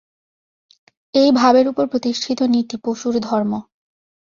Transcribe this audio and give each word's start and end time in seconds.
এই 1.13 1.29
ভাবের 1.31 1.65
উপর 1.67 1.85
প্রতিষ্ঠিত 1.87 2.39
নীতি 2.53 2.75
পশুর 2.85 3.13
ধর্ম। 3.19 3.51